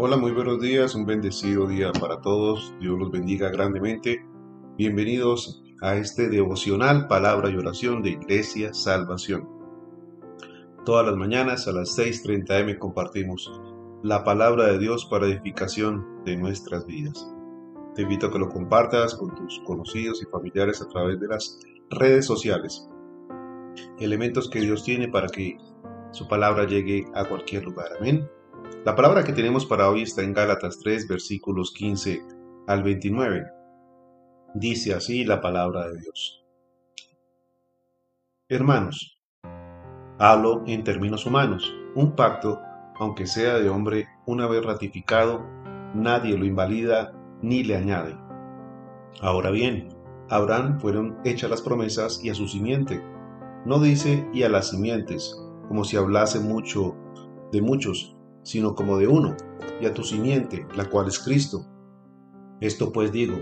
[0.00, 2.72] Hola, muy buenos días, un bendecido día para todos.
[2.78, 4.24] Dios los bendiga grandemente.
[4.76, 9.48] Bienvenidos a este devocional Palabra y Oración de Iglesia Salvación.
[10.84, 13.50] Todas las mañanas a las 6.30 am compartimos
[14.04, 17.28] la palabra de Dios para edificación de nuestras vidas.
[17.96, 21.58] Te invito a que lo compartas con tus conocidos y familiares a través de las
[21.90, 22.88] redes sociales.
[23.98, 25.58] Elementos que Dios tiene para que
[26.12, 27.88] su palabra llegue a cualquier lugar.
[27.98, 28.28] Amén.
[28.84, 32.22] La palabra que tenemos para hoy está en Gálatas 3, versículos 15
[32.66, 33.46] al 29.
[34.54, 36.44] Dice así la palabra de Dios.
[38.48, 39.20] Hermanos,
[40.18, 41.74] hablo en términos humanos.
[41.94, 42.60] Un pacto,
[42.96, 45.44] aunque sea de hombre una vez ratificado,
[45.94, 47.12] nadie lo invalida
[47.42, 48.16] ni le añade.
[49.20, 49.88] Ahora bien,
[50.30, 53.02] a Abraham fueron hechas las promesas y a su simiente.
[53.64, 56.96] No dice y a las simientes, como si hablase mucho
[57.52, 58.17] de muchos,
[58.48, 59.36] sino como de uno,
[59.78, 61.66] y a tu simiente, la cual es Cristo.
[62.62, 63.36] Esto pues digo,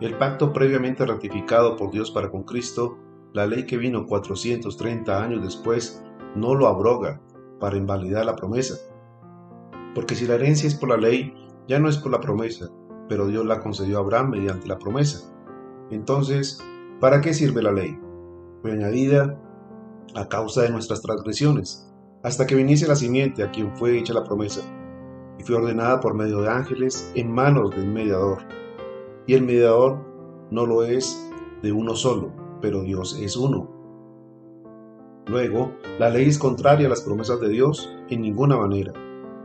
[0.00, 2.96] el pacto previamente ratificado por Dios para con Cristo,
[3.32, 6.00] la ley que vino 430 años después,
[6.36, 7.20] no lo abroga
[7.58, 8.76] para invalidar la promesa.
[9.96, 11.34] Porque si la herencia es por la ley,
[11.66, 12.70] ya no es por la promesa,
[13.08, 15.28] pero Dios la concedió a Abraham mediante la promesa.
[15.90, 16.62] Entonces,
[17.00, 17.98] ¿para qué sirve la ley?
[18.62, 19.40] Fue añadida
[20.14, 21.86] a causa de nuestras transgresiones
[22.26, 24.60] hasta que viniese la simiente a quien fue hecha la promesa,
[25.38, 28.38] y fue ordenada por medio de ángeles en manos del mediador.
[29.28, 30.04] Y el mediador
[30.50, 31.30] no lo es
[31.62, 33.70] de uno solo, pero Dios es uno.
[35.28, 38.92] Luego, la ley es contraria a las promesas de Dios en ninguna manera,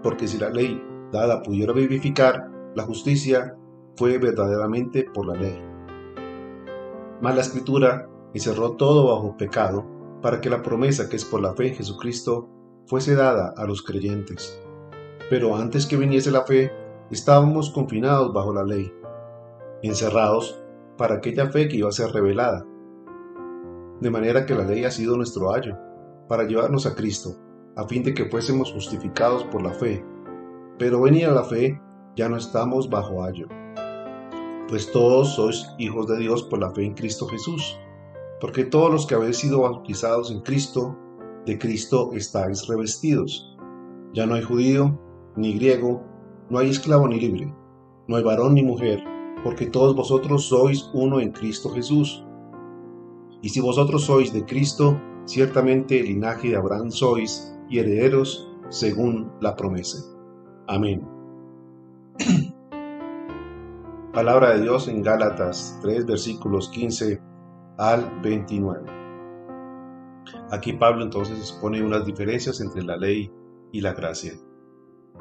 [0.02, 3.56] porque si la ley dada pudiera vivificar, la justicia
[3.96, 5.56] fue verdaderamente por la ley.
[7.22, 9.86] Mas la escritura encerró todo bajo pecado,
[10.24, 12.50] para que la promesa que es por la fe en Jesucristo
[12.92, 14.62] fuese dada a los creyentes.
[15.30, 16.74] Pero antes que viniese la fe,
[17.10, 18.92] estábamos confinados bajo la ley,
[19.82, 20.62] encerrados
[20.98, 22.66] para aquella fe que iba a ser revelada.
[24.02, 25.78] De manera que la ley ha sido nuestro ayo,
[26.28, 27.38] para llevarnos a Cristo,
[27.78, 30.06] a fin de que fuésemos justificados por la fe.
[30.78, 31.80] Pero venida la fe,
[32.18, 33.48] ya no estamos bajo ayo.
[34.68, 37.80] Pues todos sois hijos de Dios por la fe en Cristo Jesús,
[38.42, 40.98] porque todos los que habéis sido bautizados en Cristo,
[41.46, 43.58] de Cristo estáis revestidos.
[44.14, 45.00] Ya no hay judío
[45.36, 46.04] ni griego,
[46.50, 47.54] no hay esclavo ni libre,
[48.08, 49.04] no hay varón ni mujer,
[49.44, 52.24] porque todos vosotros sois uno en Cristo Jesús.
[53.42, 59.32] Y si vosotros sois de Cristo, ciertamente el linaje de Abraham sois y herederos según
[59.40, 60.04] la promesa.
[60.68, 61.08] Amén.
[64.14, 67.22] Palabra de Dios en Gálatas 3 versículos 15
[67.78, 69.01] al 29.
[70.52, 73.32] Aquí Pablo entonces expone unas diferencias entre la ley
[73.72, 74.34] y la gracia.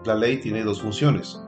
[0.04, 1.40] La ley tiene dos funciones.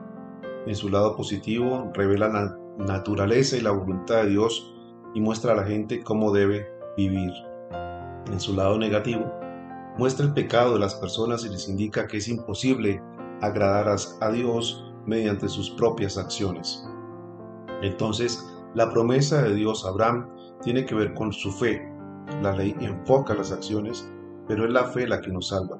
[0.65, 4.73] En su lado positivo revela la naturaleza y la voluntad de Dios
[5.13, 7.31] y muestra a la gente cómo debe vivir.
[8.31, 9.31] En su lado negativo,
[9.97, 13.01] muestra el pecado de las personas y les indica que es imposible
[13.41, 16.85] agradar a Dios mediante sus propias acciones.
[17.81, 20.29] Entonces, la promesa de Dios a Abraham
[20.61, 21.92] tiene que ver con su fe,
[22.41, 24.09] la ley enfoca las acciones,
[24.47, 25.79] pero es la fe la que nos salva.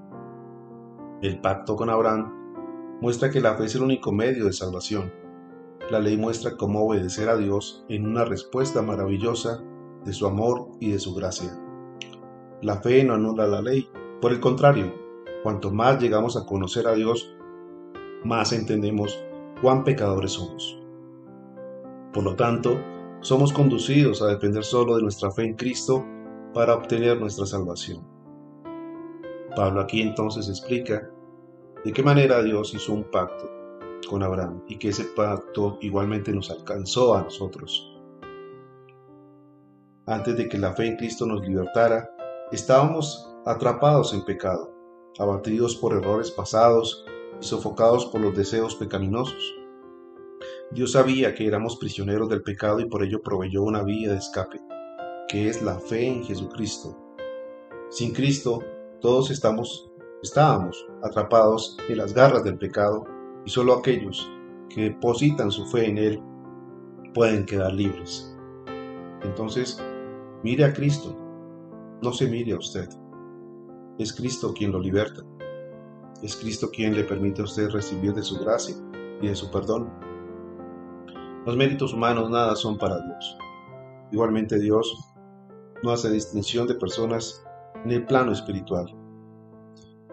[1.22, 5.12] El pacto con Abraham muestra que la fe es el único medio de salvación.
[5.90, 9.62] La ley muestra cómo obedecer a Dios en una respuesta maravillosa
[10.06, 11.60] de su amor y de su gracia.
[12.62, 13.90] La fe no anula la ley,
[14.22, 14.94] por el contrario,
[15.44, 17.36] cuanto más llegamos a conocer a Dios,
[18.24, 19.22] más entendemos
[19.62, 20.80] cuán pecadores somos.
[22.14, 22.80] Por lo tanto,
[23.20, 26.06] somos conducidos a depender solo de nuestra fe en Cristo
[26.54, 28.04] para obtener nuestra salvación.
[29.56, 31.10] Pablo aquí entonces explica
[31.84, 33.50] de qué manera Dios hizo un pacto
[34.10, 37.90] con Abraham y que ese pacto igualmente nos alcanzó a nosotros.
[40.06, 42.10] Antes de que la fe en Cristo nos libertara,
[42.52, 44.74] estábamos atrapados en pecado,
[45.18, 47.06] abatidos por errores pasados
[47.40, 49.56] y sofocados por los deseos pecaminosos.
[50.72, 54.60] Dios sabía que éramos prisioneros del pecado y por ello proveyó una vía de escape
[55.34, 56.96] que es la fe en Jesucristo.
[57.90, 58.60] Sin Cristo,
[59.02, 59.90] todos estamos,
[60.22, 63.08] estábamos atrapados en las garras del pecado
[63.44, 64.32] y solo aquellos
[64.70, 66.22] que depositan su fe en Él
[67.16, 68.32] pueden quedar libres.
[69.24, 69.84] Entonces,
[70.44, 71.18] mire a Cristo,
[72.04, 72.88] no se mire a usted.
[73.98, 75.24] Es Cristo quien lo liberta.
[76.22, 78.76] Es Cristo quien le permite a usted recibir de su gracia
[79.20, 79.90] y de su perdón.
[81.48, 83.38] Los méritos humanos nada son para Dios.
[84.12, 85.13] Igualmente Dios
[85.84, 87.44] no hace distinción de personas
[87.84, 88.86] en el plano espiritual.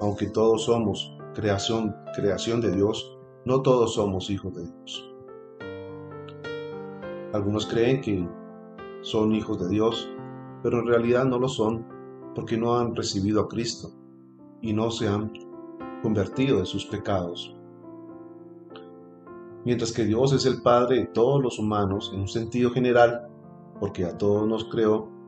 [0.00, 5.14] Aunque todos somos creación, creación de Dios, no todos somos hijos de Dios.
[7.32, 8.28] Algunos creen que
[9.02, 10.10] son hijos de Dios,
[10.64, 11.86] pero en realidad no lo son
[12.34, 13.92] porque no han recibido a Cristo
[14.60, 15.32] y no se han
[16.02, 17.56] convertido de sus pecados.
[19.64, 23.28] Mientras que Dios es el Padre de todos los humanos en un sentido general,
[23.78, 25.19] porque a todos nos creó,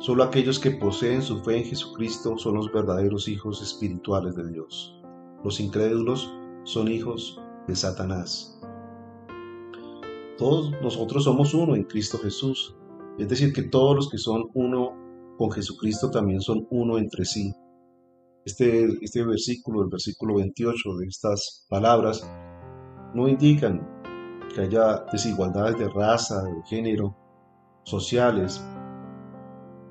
[0.00, 4.98] solo aquellos que poseen su fe en Jesucristo son los verdaderos hijos espirituales de Dios.
[5.44, 6.32] Los incrédulos
[6.64, 8.58] son hijos de Satanás.
[10.38, 12.74] Todos nosotros somos uno en Cristo Jesús,
[13.18, 17.52] es decir, que todos los que son uno con Jesucristo también son uno entre sí.
[18.46, 22.26] Este, este versículo, el versículo 28 de estas palabras,
[23.14, 23.86] no indican
[24.54, 27.14] que haya desigualdades de raza, de género,
[27.84, 28.64] sociales,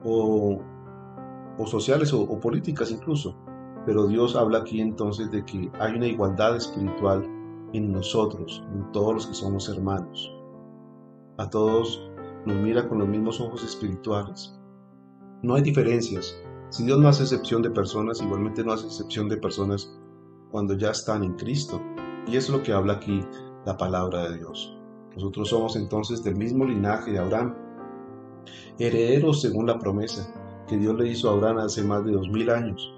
[0.04, 0.60] o,
[1.66, 3.36] sociales o políticas incluso.
[3.86, 7.24] Pero Dios habla aquí entonces de que hay una igualdad espiritual
[7.74, 10.32] en nosotros, en todos los que somos hermanos.
[11.38, 12.10] A todos
[12.46, 14.56] nos mira con los mismos ojos espirituales.
[15.42, 16.36] No hay diferencias.
[16.70, 19.92] Si Dios no hace excepción de personas, igualmente no hace excepción de personas
[20.52, 21.82] cuando ya están en Cristo.
[22.28, 23.26] Y es lo que habla aquí
[23.66, 24.78] la palabra de Dios.
[25.16, 27.56] Nosotros somos entonces del mismo linaje de Abraham,
[28.78, 30.34] herederos según la promesa
[30.68, 32.94] que Dios le hizo a Abraham hace más de dos mil años.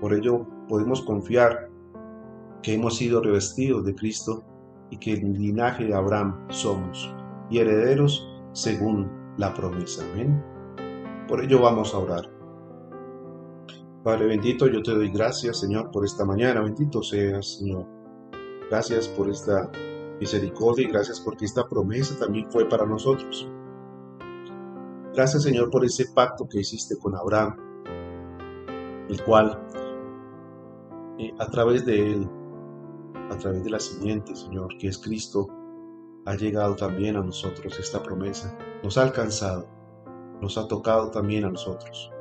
[0.00, 1.68] Por ello podemos confiar
[2.62, 4.44] que hemos sido revestidos de Cristo
[4.90, 7.12] y que el linaje de Abraham somos
[7.50, 10.04] y herederos según la promesa.
[11.28, 12.30] Por ello vamos a orar.
[14.04, 16.60] Padre bendito, yo te doy gracias, Señor, por esta mañana.
[16.60, 17.84] Bendito seas, Señor.
[18.70, 19.70] Gracias por esta
[20.20, 23.48] misericordia y gracias porque esta promesa también fue para nosotros.
[25.16, 27.56] Gracias, Señor, por ese pacto que hiciste con Abraham,
[29.08, 29.60] el cual,
[31.18, 32.28] eh, a través de él,
[33.30, 35.48] a través de la simiente, Señor, que es Cristo,
[36.26, 38.56] ha llegado también a nosotros esta promesa.
[38.84, 39.66] Nos ha alcanzado
[40.40, 42.12] nos ha tocado también a nosotros.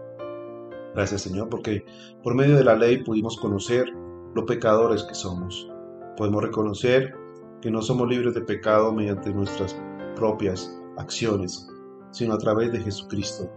[0.94, 1.86] Gracias Señor, porque
[2.24, 3.86] por medio de la ley pudimos conocer
[4.34, 5.70] lo pecadores que somos.
[6.18, 7.14] Podemos reconocer
[7.62, 9.78] que no somos libres de pecado mediante nuestras
[10.16, 11.68] propias acciones,
[12.16, 13.50] sino a través de Jesucristo.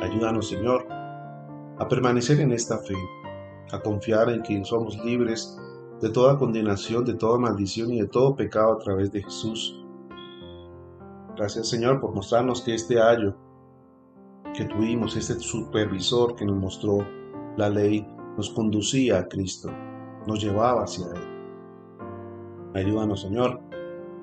[0.00, 2.96] Ayúdanos Señor a permanecer en esta fe,
[3.72, 5.58] a confiar en que somos libres
[6.00, 9.80] de toda condenación, de toda maldición y de todo pecado a través de Jesús
[11.40, 13.34] Gracias Señor por mostrarnos que este año
[14.54, 16.98] que tuvimos, este supervisor que nos mostró
[17.56, 18.06] la ley,
[18.36, 19.70] nos conducía a Cristo,
[20.26, 21.22] nos llevaba hacia Él.
[22.74, 23.58] Ayúdanos Señor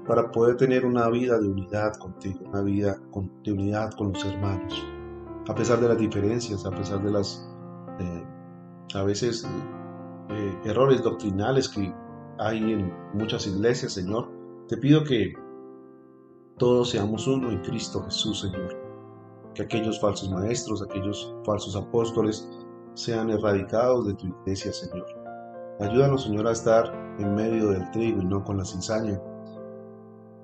[0.08, 2.98] para poder tener una vida de unidad contigo, una vida
[3.44, 4.86] de unidad con los hermanos,
[5.48, 7.48] a pesar de las diferencias, a pesar de las
[8.00, 8.26] eh,
[8.96, 9.46] a veces
[10.30, 11.94] eh, errores doctrinales que
[12.40, 14.30] hay en muchas iglesias, Señor.
[14.68, 15.34] Te pido que
[16.58, 18.76] todos seamos uno en Cristo Jesús, Señor.
[19.54, 22.48] Que aquellos falsos maestros, aquellos falsos apóstoles
[22.94, 25.06] sean erradicados de tu iglesia, Señor.
[25.80, 29.20] Ayúdanos, Señor, a estar en medio del trigo y no con la cizaña.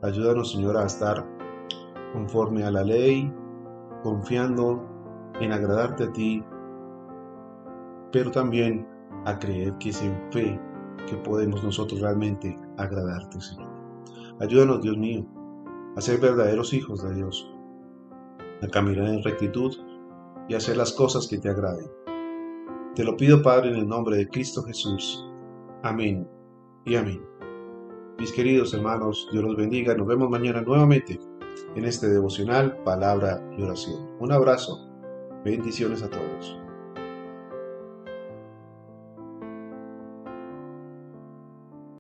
[0.03, 1.25] Ayúdanos, Señor, a estar
[2.12, 3.33] conforme a la ley,
[4.03, 4.83] confiando
[5.39, 6.43] en agradarte a ti,
[8.12, 8.86] pero también
[9.25, 10.60] a creer que es en fe
[11.10, 13.69] que podemos nosotros realmente agradarte, Señor.
[14.41, 15.25] Ayúdanos, Dios mío,
[15.95, 17.50] a ser verdaderos hijos de Dios,
[18.62, 19.74] a caminar en rectitud
[20.50, 21.89] y a hacer las cosas que te agraden.
[22.95, 25.25] Te lo pido, Padre, en el nombre de Cristo Jesús.
[25.81, 26.27] Amén
[26.86, 27.33] y amén.
[28.20, 29.96] Mis queridos hermanos, Dios los bendiga.
[29.96, 31.20] Nos vemos mañana nuevamente
[31.75, 34.08] en este devocional Palabra y Oración.
[34.20, 34.88] Un abrazo.
[35.43, 36.62] Bendiciones a todos.